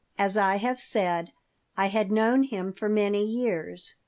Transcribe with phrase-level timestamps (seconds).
[0.17, 1.31] As I have said,
[1.77, 3.93] I had known him for many years.